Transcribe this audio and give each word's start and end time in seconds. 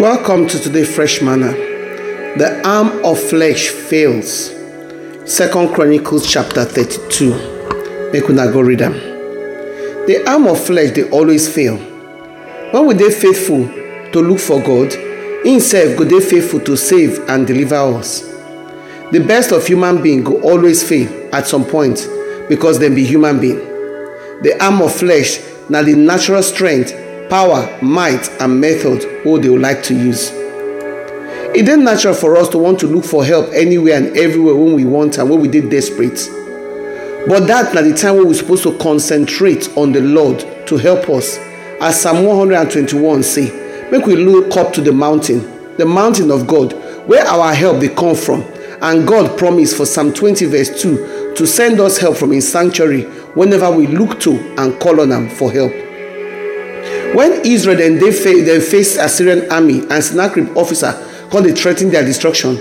Welcome 0.00 0.46
to 0.48 0.58
today 0.60 0.84
fresh 0.84 1.22
manna. 1.22 1.52
The 2.36 2.60
arm 2.68 3.02
of 3.02 3.18
flesh 3.18 3.68
fails. 3.70 4.50
Second 5.24 5.72
Chronicles 5.74 6.30
chapter 6.30 6.66
32. 6.66 8.10
Make 8.12 8.28
una 8.28 8.52
go 8.52 8.60
read 8.60 8.80
them. 8.80 8.92
The 8.92 10.22
arm 10.28 10.48
of 10.48 10.60
flesh 10.62 10.90
they 10.90 11.08
always 11.08 11.48
fail. 11.52 11.78
When 12.72 12.86
we 12.86 12.92
they 12.92 13.10
faithful 13.10 13.66
to 14.12 14.20
look 14.20 14.38
for 14.38 14.60
God, 14.62 14.92
himself 15.46 15.96
go 15.96 16.04
they 16.04 16.20
faithful 16.20 16.60
to 16.60 16.76
save 16.76 17.18
and 17.30 17.46
deliver 17.46 17.76
us. 17.76 18.20
The 19.12 19.24
best 19.26 19.50
of 19.52 19.66
human 19.66 20.02
being 20.02 20.22
go 20.22 20.42
always 20.42 20.86
fail 20.86 21.08
at 21.34 21.46
some 21.46 21.64
point 21.64 22.06
because 22.50 22.78
dem 22.78 22.94
be 22.94 23.04
human 23.06 23.40
being. 23.40 23.60
The 24.42 24.58
arm 24.60 24.82
of 24.82 24.94
flesh 24.94 25.40
na 25.70 25.80
the 25.80 25.94
natural 25.94 26.42
strength 26.42 26.92
power 27.28 27.78
might 27.82 28.28
and 28.40 28.60
method 28.60 29.04
wey 29.24 29.38
they 29.40 29.48
would 29.48 29.60
like 29.60 29.82
to 29.84 29.94
use. 29.94 30.30
E 31.56 31.62
dey 31.62 31.76
natural 31.76 32.14
for 32.14 32.36
us 32.36 32.48
to 32.50 32.58
want 32.58 32.78
to 32.80 32.86
look 32.86 33.04
for 33.04 33.24
help 33.24 33.50
anywhere 33.54 33.96
and 33.96 34.16
everywhere 34.16 34.54
when 34.54 34.74
we 34.74 34.84
want 34.84 35.18
and 35.18 35.30
when 35.30 35.40
we 35.40 35.48
did 35.48 35.70
desperate. 35.70 36.28
But 37.28 37.46
that 37.46 37.74
na 37.74 37.82
the 37.82 37.94
time 37.94 38.16
wey 38.16 38.24
we 38.24 38.34
suppose 38.34 38.62
to 38.64 38.76
concentrate 38.78 39.74
on 39.76 39.92
the 39.92 40.00
lord 40.00 40.40
to 40.66 40.76
help 40.76 41.08
us. 41.08 41.38
As 41.80 42.00
psalm 42.00 42.24
121 42.24 43.22
say 43.22 43.88
make 43.90 44.06
we 44.06 44.16
look 44.16 44.56
up 44.56 44.72
to 44.74 44.80
the 44.80 44.92
mountain 44.92 45.40
the 45.76 45.84
mountain 45.86 46.30
of 46.30 46.46
god 46.46 46.72
where 47.06 47.24
our 47.26 47.54
help 47.54 47.80
they 47.80 47.88
come 47.88 48.14
from. 48.14 48.42
And 48.82 49.06
god 49.06 49.38
promised 49.38 49.76
for 49.76 49.86
psalm 49.86 50.12
20 50.12 50.44
verse 50.46 50.82
2 50.82 51.34
to 51.36 51.46
send 51.46 51.80
us 51.80 51.98
help 51.98 52.16
from 52.16 52.32
his 52.32 52.50
sanctuary 52.50 53.02
whenever 53.34 53.70
we 53.70 53.86
look 53.86 54.20
to 54.20 54.32
and 54.58 54.78
call 54.80 55.00
on 55.00 55.10
him 55.12 55.28
for 55.28 55.50
help 55.52 55.72
when 57.16 57.32
israel 57.46 57.78
dem 57.78 57.98
dey 57.98 58.44
dem 58.44 58.60
face 58.60 58.98
assyrian 58.98 59.50
army 59.50 59.80
and 59.88 60.04
sennacherib 60.04 60.54
officer 60.54 60.92
come 61.30 61.42
dey 61.44 61.52
threa 61.52 61.74
ten 61.74 61.88
their 61.90 62.04
destruction 62.04 62.56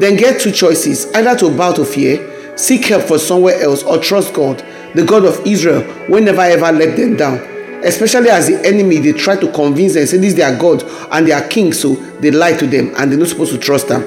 then 0.00 0.16
get 0.16 0.40
two 0.40 0.50
choices 0.50 1.12
either 1.14 1.36
to 1.36 1.54
bow 1.54 1.72
to 1.72 1.84
fear 1.84 2.16
seek 2.56 2.86
help 2.86 3.02
for 3.02 3.18
somewhere 3.18 3.60
else 3.60 3.82
or 3.82 3.98
trust 3.98 4.32
god 4.32 4.64
the 4.94 5.04
god 5.04 5.26
of 5.26 5.46
israel 5.46 5.82
wey 6.08 6.20
never 6.20 6.40
ever 6.40 6.72
let 6.72 6.96
them 6.96 7.16
down 7.18 7.36
especially 7.84 8.30
as 8.30 8.46
the 8.48 8.58
enemy 8.66 8.96
they 8.98 9.12
try 9.12 9.36
to 9.36 9.52
convince 9.52 9.92
dem 9.92 10.06
say 10.06 10.16
this 10.16 10.30
is 10.32 10.36
their 10.36 10.56
god 10.58 10.82
and 11.12 11.28
their 11.28 11.46
king 11.48 11.70
so 11.74 11.94
they 12.22 12.30
lie 12.30 12.56
to 12.56 12.66
them 12.66 12.90
and 12.96 13.12
they're 13.12 13.18
not 13.18 13.28
supposed 13.28 13.52
to 13.52 13.58
trust 13.58 13.88
them. 13.88 14.00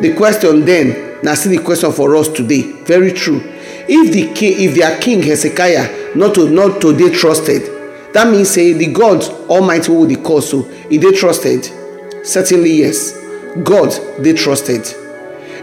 the 0.00 0.14
question 0.16 0.64
then 0.64 1.20
now 1.24 1.34
see 1.34 1.50
the 1.56 1.62
question 1.64 1.90
for 1.90 2.14
us 2.14 2.28
today 2.28 2.62
very 2.84 3.10
true 3.10 3.40
if 3.88 4.12
the 4.12 4.32
king 4.34 4.54
if 4.60 4.76
their 4.76 4.96
king 5.00 5.20
hezekiah 5.20 6.14
not 6.14 6.32
to 6.32 6.48
not 6.48 6.80
to 6.80 6.96
dey 6.96 7.10
trusted 7.12 7.75
that 8.16 8.28
means 8.30 8.48
say 8.50 8.72
the 8.72 8.86
god 8.92 9.22
almighty 9.48 9.92
we 9.92 10.14
dey 10.14 10.22
call 10.22 10.40
so 10.40 10.66
e 10.90 10.96
they 10.96 11.12
trusted 11.12 11.64
certainly 12.26 12.72
yes. 12.72 13.12
God 13.62 13.90
they 14.18 14.32
trusted. 14.34 14.82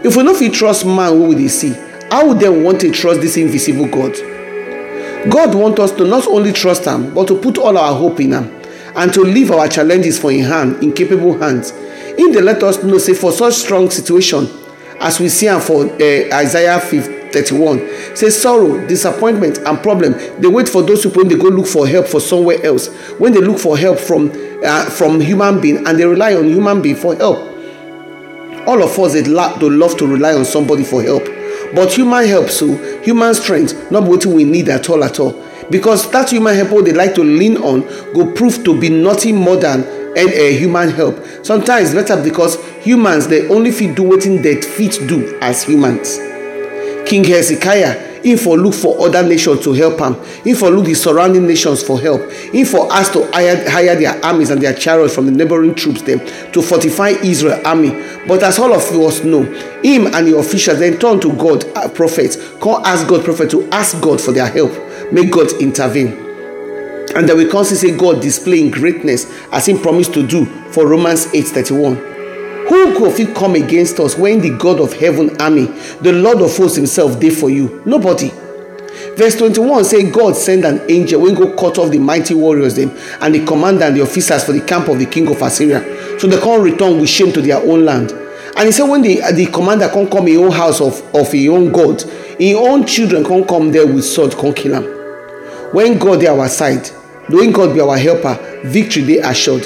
If 0.04 0.16
we 0.16 0.22
no 0.22 0.34
fit 0.34 0.52
trust 0.54 0.84
man 0.84 1.20
wey 1.20 1.28
will 1.28 1.34
they 1.36 1.48
see 1.48 1.72
how 2.10 2.28
would 2.28 2.40
they 2.40 2.48
want 2.48 2.80
to 2.80 2.90
trust 2.90 3.20
this 3.20 3.36
invisible 3.36 3.86
god? 3.86 4.12
God 5.30 5.54
want 5.54 5.78
us 5.78 5.90
to 5.92 6.04
not 6.04 6.26
only 6.26 6.52
trust 6.52 6.84
Him, 6.84 7.14
but 7.14 7.28
to 7.28 7.38
put 7.40 7.56
all 7.58 7.78
our 7.78 7.94
hope 7.94 8.20
in 8.20 8.32
Him 8.32 8.62
and 8.96 9.12
to 9.14 9.22
leave 9.22 9.50
our 9.50 9.68
challenges 9.68 10.18
for 10.18 10.30
im 10.32 10.44
hand 10.44 10.82
in 10.82 10.92
capable 10.92 11.38
hands. 11.38 11.70
In 12.18 12.32
the 12.32 12.40
let 12.42 12.62
us 12.62 12.82
know 12.82 12.98
say 12.98 13.14
for 13.14 13.32
such 13.32 13.54
strong 13.54 13.90
situation 13.90 14.48
as 15.00 15.18
we 15.20 15.28
see 15.28 15.48
am 15.48 15.60
for 15.60 15.86
eh, 16.00 16.28
isaiah 16.32 16.78
31 17.34 18.16
say 18.16 18.30
sorrow 18.30 18.86
disappointment 18.86 19.58
and 19.58 19.78
problem 19.82 20.12
dey 20.40 20.46
wait 20.48 20.68
for 20.68 20.82
those 20.82 21.02
people 21.02 21.24
dey 21.24 21.36
go 21.36 21.48
look 21.48 21.66
for 21.66 21.86
help 21.86 22.06
for 22.06 22.20
somewhere 22.20 22.64
else. 22.64 22.86
When 23.18 23.32
they 23.32 23.40
look 23.40 23.58
for 23.58 23.76
help 23.76 23.98
from 23.98 24.30
uh, 24.64 24.84
from 24.90 25.20
human 25.20 25.60
being 25.60 25.86
and 25.86 25.98
they 25.98 26.06
rely 26.06 26.34
on 26.34 26.44
human 26.48 26.80
being 26.80 26.96
for 26.96 27.14
help. 27.16 27.38
All 28.66 28.82
of 28.82 28.98
us 28.98 29.12
dey 29.14 29.22
love 29.24 29.58
to 29.98 30.06
rely 30.06 30.32
on 30.34 30.44
somebody 30.44 30.84
for 30.84 31.02
help. 31.02 31.24
But 31.74 31.92
human 31.92 32.26
help 32.26 32.50
so 32.50 32.68
oh, 32.70 33.02
human 33.02 33.34
strength 33.34 33.90
no 33.90 34.00
be 34.00 34.08
wetin 34.08 34.32
we 34.34 34.44
need 34.44 34.68
at 34.68 34.88
all 34.88 35.02
at 35.02 35.18
all. 35.18 35.42
Because 35.70 36.08
that 36.12 36.30
human 36.30 36.54
help 36.54 36.84
dey 36.84 36.92
like 36.92 37.14
to 37.16 37.24
lean 37.24 37.56
on 37.58 37.80
go 38.14 38.32
prove 38.32 38.62
to 38.64 38.78
be 38.80 38.88
nothing 38.90 39.34
more 39.36 39.56
than 39.56 39.82
a 40.16 40.56
human 40.56 40.90
help. 40.90 41.16
Sometimes 41.44 41.92
better 41.92 42.22
because 42.22 42.62
humans 42.84 43.26
dey 43.26 43.48
only 43.48 43.72
fit 43.72 43.96
do 43.96 44.04
wetin 44.04 44.40
dem 44.42 44.62
fit 44.62 45.00
do 45.08 45.36
as 45.40 45.64
humans 45.64 46.18
king 47.06 47.24
hezekiah 47.24 48.14
him 48.24 48.38
for 48.38 48.56
look 48.56 48.74
for 48.74 49.06
other 49.06 49.22
nations 49.22 49.62
to 49.64 49.72
help 49.74 50.00
him. 50.00 50.14
For 50.54 50.70
look 50.70 50.86
the 50.86 50.94
surrounding 50.94 51.46
nations 51.46 51.82
for 51.82 52.00
help. 52.00 52.22
Him 52.32 52.64
for 52.64 52.90
ask 52.90 53.12
to 53.12 53.30
hire 53.32 53.68
hire 53.68 53.94
their 53.96 54.24
armies 54.24 54.50
and 54.50 54.62
their 54.62 54.72
chariots 54.72 55.14
from 55.14 55.26
the 55.26 55.32
neighboring 55.32 55.74
troops 55.74 56.02
dem 56.02 56.20
to 56.52 56.62
fortify 56.62 57.10
israel 57.10 57.60
army. 57.66 57.90
But 58.26 58.42
as 58.42 58.58
all 58.58 58.72
of 58.72 58.82
us 58.90 59.22
know 59.24 59.42
him 59.82 60.06
and 60.06 60.26
the 60.26 60.36
officials 60.38 60.78
dem 60.78 60.98
turn 60.98 61.20
to 61.20 61.32
god 61.34 61.64
uh, 61.76 61.88
prophets 61.88 62.36
come 62.60 62.82
ask 62.84 63.06
god 63.06 63.24
prophet 63.24 63.50
to 63.50 63.68
ask 63.70 64.00
god 64.00 64.20
for 64.20 64.32
their 64.32 64.48
help. 64.48 64.72
Make 65.12 65.30
god 65.30 65.52
intervene. 65.60 66.24
And 67.14 67.28
then 67.28 67.36
we 67.36 67.46
come 67.46 67.64
see 67.64 67.94
god 67.96 68.22
display 68.22 68.60
im 68.60 68.70
greatness 68.70 69.30
as 69.52 69.68
him 69.68 69.78
promise 69.78 70.08
to 70.08 70.26
do 70.26 70.46
for 70.72 70.86
romans 70.88 71.26
8:31 71.26 72.13
who 72.68 72.98
go 72.98 73.10
fit 73.10 73.34
come 73.34 73.54
against 73.54 73.98
us 74.00 74.16
when 74.16 74.40
the 74.40 74.50
god 74.58 74.80
of 74.80 74.92
heaven 74.94 75.40
army 75.40 75.66
the 76.00 76.12
lord 76.12 76.40
of 76.40 76.56
hosts 76.56 76.76
himself 76.76 77.18
dey 77.20 77.30
for 77.30 77.50
you? 77.50 77.82
Nobody. 77.84 78.30
Verse 79.16 79.36
21 79.36 79.84
say 79.84 80.10
god 80.10 80.34
send 80.36 80.64
an 80.64 80.80
angel 80.90 81.20
wey 81.22 81.34
go 81.34 81.54
cut 81.56 81.78
off 81.78 81.90
the 81.90 81.98
mighty 81.98 82.34
warriors 82.34 82.74
dem 82.74 82.90
and 83.20 83.34
the 83.34 83.44
commander 83.44 83.84
and 83.84 83.96
the 83.96 84.02
officers 84.02 84.44
for 84.44 84.52
the 84.52 84.60
camp 84.60 84.88
of 84.88 84.98
the 84.98 85.06
king 85.06 85.28
of 85.30 85.40
assyria. 85.42 85.80
So 86.18 86.28
dem 86.28 86.40
come 86.40 86.62
return 86.62 87.00
with 87.00 87.08
shame 87.08 87.32
to 87.32 87.42
their 87.42 87.58
own 87.58 87.84
land. 87.84 88.12
And 88.56 88.66
he 88.66 88.72
say 88.72 88.82
when 88.82 89.02
the 89.02 89.16
the 89.32 89.46
commander 89.46 89.88
come 89.88 90.08
come 90.08 90.28
im 90.28 90.40
own 90.42 90.52
house 90.52 90.80
of 90.80 91.02
of 91.14 91.32
im 91.34 91.52
own 91.52 91.72
god 91.72 92.02
im 92.38 92.56
own 92.56 92.86
children 92.86 93.24
come 93.24 93.44
come 93.44 93.70
there 93.72 93.86
with 93.86 94.04
sword 94.04 94.32
come 94.32 94.54
kill 94.54 94.74
am 94.76 94.84
when 95.74 95.98
god 95.98 96.20
dey 96.20 96.28
our 96.28 96.48
side 96.48 96.86
when 97.28 97.50
god 97.52 97.74
be 97.74 97.80
our 97.80 97.98
helper 97.98 98.34
victory 98.64 99.02
dey 99.04 99.18
assured 99.18 99.62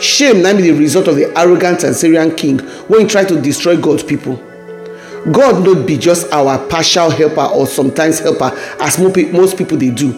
shame 0.00 0.42
na 0.42 0.54
be 0.54 0.62
the 0.62 0.72
result 0.72 1.08
of 1.08 1.16
the 1.16 1.36
arrogant 1.38 1.82
assyrian 1.84 2.34
king 2.34 2.58
when 2.88 3.00
he 3.02 3.06
tried 3.06 3.28
to 3.28 3.40
destroy 3.40 3.76
god's 3.80 4.02
people. 4.02 4.36
God 5.32 5.64
not 5.64 5.86
be 5.86 5.98
just 5.98 6.32
our 6.32 6.58
partial 6.68 7.10
helper 7.10 7.42
or 7.42 7.66
sometimes 7.66 8.18
helper 8.20 8.50
as 8.80 8.98
most 8.98 9.58
people 9.58 9.76
they 9.76 9.90
do. 9.90 10.12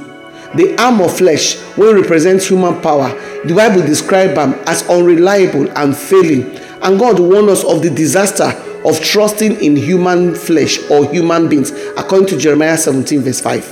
The 0.54 0.76
arm 0.78 1.00
of 1.00 1.16
flesh 1.16 1.56
wey 1.76 1.92
represent 1.94 2.42
human 2.42 2.80
power 2.80 3.10
the 3.44 3.54
bible 3.54 3.82
describes 3.82 4.34
them 4.34 4.54
as 4.66 4.88
unreliable 4.88 5.70
and 5.78 5.97
failing. 5.97 6.56
And 6.82 6.98
god 6.98 7.18
warned 7.20 7.48
us 7.50 7.64
of 7.64 7.82
the 7.82 7.91
disaster 7.91 8.50
of 8.84 9.00
trusting 9.00 9.62
in 9.62 9.76
human 9.76 10.34
flesh 10.34 10.78
or 10.91 11.04
human 11.10 11.48
beings 11.48 11.70
according 11.98 12.26
to 12.28 12.36
jeremiah 12.38 12.78
17 12.78 13.20
verse 13.20 13.38
5 13.41 13.64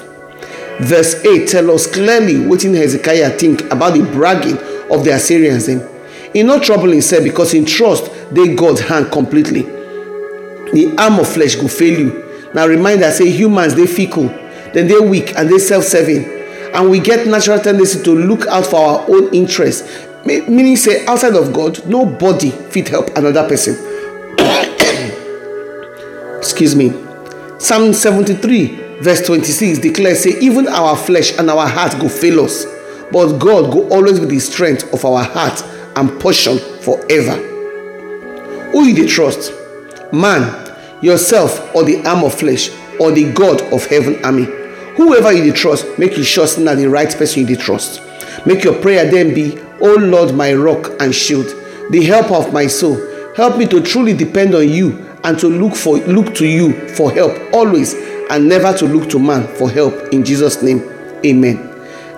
verse 0.80 1.24
8 1.24 1.48
tell 1.48 1.70
us 1.70 1.86
clearly 1.86 2.34
wetin 2.34 2.74
hezekiah 2.74 3.30
think 3.30 3.62
about 3.72 3.94
the 3.94 4.02
bragging 4.12 4.58
of 4.92 5.04
the 5.04 5.10
assyrians 5.14 5.66
dem 5.66 5.80
e 6.34 6.42
no 6.42 6.58
trouble 6.60 6.92
himself 6.92 7.24
because 7.24 7.54
in 7.54 7.64
trust 7.64 8.10
dey 8.32 8.54
god 8.54 8.78
hand 8.80 9.10
completely. 9.10 9.62
The 10.72 10.94
arm 10.98 11.18
of 11.18 11.28
flesh 11.28 11.54
go 11.56 11.68
fail 11.68 11.98
you. 11.98 12.24
Na 12.54 12.64
reminder 12.64 13.10
say 13.10 13.30
humans 13.30 13.74
dey 13.74 13.86
fickle. 13.86 14.28
Dem 14.72 14.86
dey 14.88 14.98
weak 15.00 15.34
and 15.36 15.48
dey 15.48 15.58
self-serving. 15.58 16.24
And 16.74 16.90
we 16.90 17.00
get 17.00 17.26
natural 17.26 17.58
tendency 17.58 18.02
to 18.04 18.14
look 18.14 18.46
out 18.48 18.66
for 18.66 18.76
our 18.76 19.04
own 19.10 19.32
interest. 19.34 19.86
Meaning 20.26 20.76
say 20.76 21.06
outside 21.06 21.34
of 21.34 21.52
god 21.54 21.86
nobody 21.86 22.50
fit 22.50 22.88
help 22.88 23.08
another 23.16 23.48
person. 23.48 23.74
Excuse 26.38 26.76
me. 26.76 26.92
Psalm 27.58 27.92
73 27.94 28.98
verse 29.00 29.24
26 29.26 29.78
declares 29.78 30.22
say 30.22 30.38
even 30.40 30.68
our 30.68 30.96
flesh 30.96 31.36
and 31.38 31.48
our 31.50 31.66
heart 31.66 31.98
go 31.98 32.08
fail 32.08 32.40
us. 32.44 32.66
But 33.10 33.38
god 33.38 33.72
go 33.72 33.88
always 33.88 34.20
be 34.20 34.26
the 34.26 34.38
strength 34.38 34.92
of 34.92 35.02
our 35.06 35.24
heart 35.24 35.62
and 35.98 36.20
portion 36.20 36.58
forever. 36.80 37.36
Who 38.72 38.84
you 38.84 38.94
dey 38.94 39.06
trust? 39.06 39.52
Man 40.12 40.66
yourself 41.02 41.74
or 41.74 41.84
the 41.84 42.04
arm 42.06 42.24
of 42.24 42.34
flesh 42.34 42.70
or 43.00 43.10
the 43.12 43.32
god 43.32 43.60
of 43.72 43.84
heaven 43.86 44.24
army. 44.24 44.44
Whoever 44.96 45.32
you 45.32 45.44
dey 45.50 45.56
trust 45.56 45.86
make 45.98 46.16
you 46.16 46.24
sure 46.24 46.46
say 46.46 46.62
na 46.62 46.74
the 46.74 46.88
right 46.88 47.10
person 47.14 47.40
you 47.46 47.56
dey 47.56 47.60
trust. 47.62 48.00
Make 48.46 48.64
your 48.64 48.80
prayer 48.80 49.10
then 49.10 49.34
be 49.34 49.58
o 49.80 49.94
lord 49.94 50.34
my 50.34 50.52
rock 50.54 50.90
and 51.00 51.14
shield 51.14 51.46
the 51.90 52.04
helper 52.04 52.34
of 52.34 52.52
my 52.52 52.66
soul 52.66 52.96
help 53.36 53.56
me 53.56 53.66
to 53.66 53.80
truly 53.80 54.12
depend 54.12 54.54
on 54.54 54.68
you 54.68 54.90
and 55.24 55.38
to 55.38 55.48
look 55.48 55.74
for 55.74 55.98
look 55.98 56.34
to 56.34 56.46
you 56.46 56.72
for 56.88 57.10
help 57.12 57.32
always 57.52 57.94
and 58.30 58.48
never 58.48 58.72
to 58.76 58.84
look 58.86 59.08
to 59.10 59.18
man 59.18 59.46
for 59.56 59.70
help. 59.70 59.94
In 60.12 60.24
jesus 60.24 60.62
name 60.62 60.80
amen. 61.24 61.64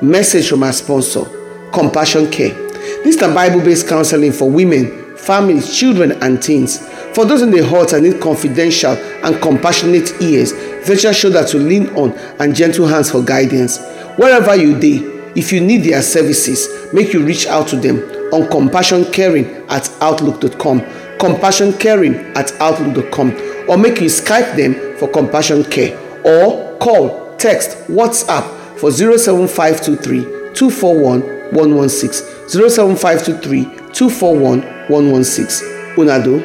Message 0.03 0.49
from 0.49 0.63
our 0.63 0.73
sponsor 0.73 1.25
compassion 1.73 2.31
care 2.31 2.70
this 3.05 3.17
na 3.21 3.33
bible-based 3.33 3.89
counseling 3.89 4.33
for 4.33 4.51
women 4.51 5.17
families 5.17 5.77
children 5.77 6.13
and 6.23 6.43
teens. 6.43 6.79
For 7.15 7.25
those 7.25 7.43
in 7.43 7.51
the 7.51 7.65
hurt 7.67 7.93
and 7.93 8.05
need 8.05 8.21
confidential 8.21 8.93
and 9.25 9.41
compassionate 9.43 10.21
ears 10.23 10.53
virtual 10.87 11.13
shoulder 11.13 11.45
to 11.45 11.59
lean 11.59 11.89
on 11.97 12.13
and 12.41 12.55
gentle 12.55 12.87
hands 12.87 13.11
for 13.11 13.23
guidance. 13.23 13.79
Wherever 14.17 14.55
you 14.57 14.79
dey 14.79 14.99
if 15.37 15.53
you 15.53 15.61
need 15.61 15.85
their 15.85 16.03
services 16.03 16.93
make 16.93 17.13
you 17.13 17.25
reach 17.25 17.47
out 17.47 17.69
to 17.69 17.77
them 17.77 17.99
on 18.33 18.49
compassion 18.51 19.05
caring 19.13 19.47
at 19.69 19.89
outlook.com 20.01 20.81
compassion 21.19 21.73
caring 21.75 22.15
at 22.37 22.53
outlook.com 22.61 23.31
or 23.69 23.77
make 23.77 24.01
you 24.01 24.07
skype 24.09 24.57
them 24.57 24.97
for 24.97 25.09
compassion 25.09 25.63
care 25.65 25.97
or 26.25 26.77
call 26.79 27.37
text 27.37 27.77
whatsapp 27.89 28.43
for 28.79 28.91
07523 28.91 30.23
241 30.55 31.40
116 31.53 32.25
07523 32.49 33.67
241 33.93 34.63
116 34.89 35.65
unado 35.97 36.41